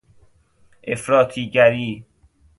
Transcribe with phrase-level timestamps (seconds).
[0.87, 2.05] افراطی گری